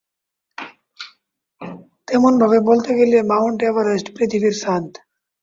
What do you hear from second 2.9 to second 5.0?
গেলে Mount Everest পৃথিবীর ছাদ।